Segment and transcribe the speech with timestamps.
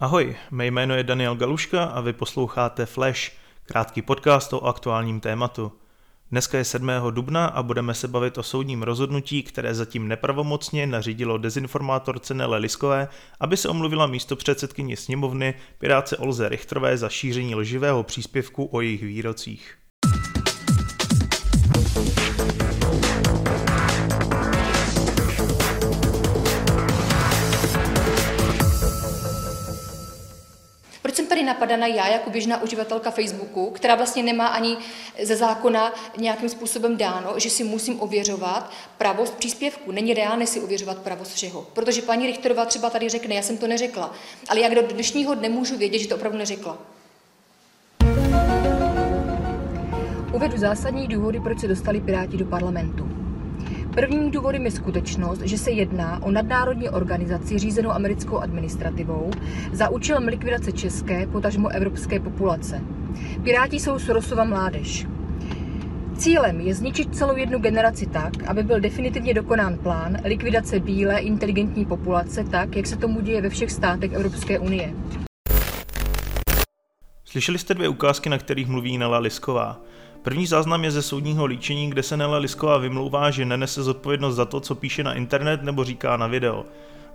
[0.00, 3.32] Ahoj, mé jméno je Daniel Galuška a vy posloucháte Flash,
[3.64, 5.72] krátký podcast o aktuálním tématu.
[6.30, 6.90] Dneska je 7.
[7.10, 13.08] dubna a budeme se bavit o soudním rozhodnutí, které zatím nepravomocně nařídilo dezinformátorce Nele Liskové,
[13.40, 19.02] aby se omluvila místo předsedkyni sněmovny Piráce Olze Richterové za šíření lživého příspěvku o jejich
[19.02, 19.76] výrocích.
[31.40, 34.76] Tady napadana já jako běžná uživatelka Facebooku, která vlastně nemá ani
[35.22, 39.92] ze zákona nějakým způsobem dáno, že si musím ověřovat pravost příspěvku.
[39.92, 41.66] Není reálné si ověřovat pravost všeho.
[41.72, 44.12] Protože paní Richterová třeba tady řekne, já jsem to neřekla,
[44.48, 46.78] ale jak do dnešního dne můžu vědět, že to opravdu neřekla.
[50.34, 53.29] Uvedu zásadní důvody, proč se dostali Piráti do parlamentu.
[53.94, 59.30] Prvním důvodem je skutečnost, že se jedná o nadnárodní organizaci řízenou americkou administrativou
[59.72, 62.80] za účelem likvidace české, potažmo evropské populace.
[63.42, 65.06] Piráti jsou Sorosova mládež.
[66.16, 71.84] Cílem je zničit celou jednu generaci tak, aby byl definitivně dokonán plán likvidace bílé inteligentní
[71.84, 74.94] populace tak, jak se tomu děje ve všech státech Evropské unie.
[77.30, 79.80] Slyšeli jste dvě ukázky, na kterých mluví Nela Lisková.
[80.22, 84.44] První záznam je ze soudního líčení, kde se Nela Lisková vymlouvá, že nenese zodpovědnost za
[84.44, 86.64] to, co píše na internet nebo říká na video.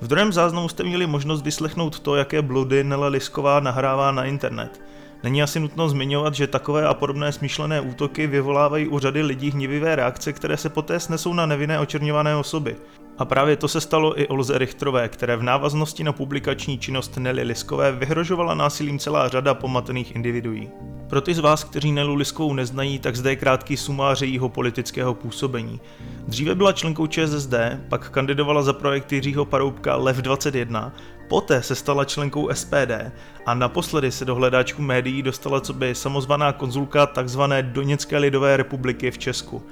[0.00, 4.80] V druhém záznamu jste měli možnost vyslechnout to, jaké bludy Nela Lisková nahrává na internet.
[5.22, 9.96] Není asi nutno zmiňovat, že takové a podobné smyšlené útoky vyvolávají u řady lidí hnivivé
[9.96, 12.76] reakce, které se poté snesou na nevinné očerňované osoby.
[13.18, 17.42] A právě to se stalo i Olze Richterové, které v návaznosti na publikační činnost Nelly
[17.42, 20.70] Liskové vyhrožovala násilím celá řada pomatených individuí.
[21.14, 25.14] Pro ty z vás, kteří Nelu Liskovou neznají, tak zde je krátký sumář jejího politického
[25.14, 25.80] působení.
[26.28, 27.54] Dříve byla členkou ČSSD,
[27.88, 30.92] pak kandidovala za projekt Jiřího Paroubka Lev 21,
[31.28, 33.12] poté se stala členkou SPD
[33.46, 37.40] a naposledy se do hledáčku médií dostala co by samozvaná konzulka tzv.
[37.62, 39.62] Doněcké lidové republiky v Česku.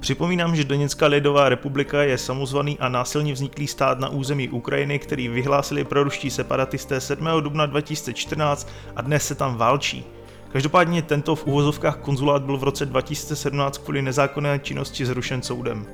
[0.00, 5.28] Připomínám, že Doněcká lidová republika je samozvaný a násilně vzniklý stát na území Ukrajiny, který
[5.28, 7.28] vyhlásili proruští separatisté 7.
[7.40, 10.06] dubna 2014 a dnes se tam válčí.
[10.52, 15.86] Každopádně tento v uvozovkách konzulát byl v roce 2017 kvůli nezákonné činnosti zrušen soudem.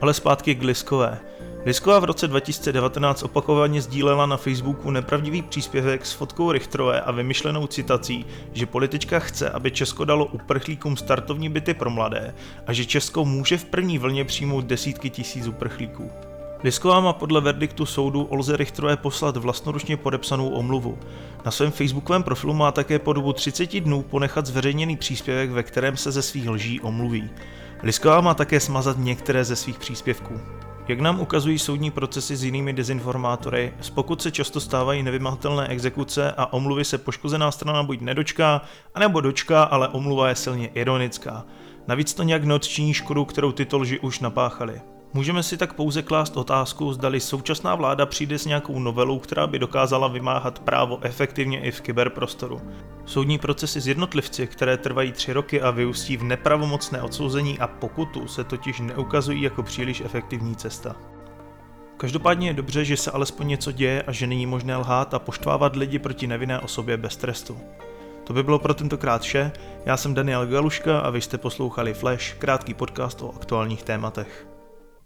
[0.00, 1.20] Ale zpátky k Liskové.
[1.64, 7.66] Lisková v roce 2019 opakovaně sdílela na Facebooku nepravdivý příspěvek s fotkou Richterové a vymyšlenou
[7.66, 12.34] citací, že politička chce, aby Česko dalo uprchlíkům startovní byty pro mladé
[12.66, 16.10] a že Česko může v první vlně přijmout desítky tisíc uprchlíků.
[16.64, 20.98] Lisková má podle verdiktu soudu Olze Richterové poslat vlastnoručně podepsanou omluvu.
[21.44, 25.96] Na svém facebookovém profilu má také po dobu 30 dnů ponechat zveřejněný příspěvek, ve kterém
[25.96, 27.30] se ze svých lží omluví.
[27.82, 30.40] Lisková má také smazat některé ze svých příspěvků.
[30.88, 36.52] Jak nám ukazují soudní procesy s jinými dezinformátory, pokud se často stávají nevymahatelné exekuce a
[36.52, 38.62] omluvy se poškozená strana buď nedočká,
[38.94, 41.44] anebo dočká, ale omluva je silně ironická.
[41.88, 44.93] Navíc to nějak neodčiní škodu, kterou tyto lži už napáchaly.
[45.16, 49.58] Můžeme si tak pouze klást otázku, zdali současná vláda přijde s nějakou novelou, která by
[49.58, 52.60] dokázala vymáhat právo efektivně i v kyberprostoru.
[53.06, 58.28] Soudní procesy s jednotlivci, které trvají tři roky a vyústí v nepravomocné odsouzení a pokutu,
[58.28, 60.96] se totiž neukazují jako příliš efektivní cesta.
[61.96, 65.76] Každopádně je dobře, že se alespoň něco děje a že není možné lhát a poštvávat
[65.76, 67.58] lidi proti nevinné osobě bez trestu.
[68.24, 69.52] To by bylo pro tentokrát vše,
[69.86, 74.53] já jsem Daniel Galuška a vy jste poslouchali Flash, krátký podcast o aktuálních tématech.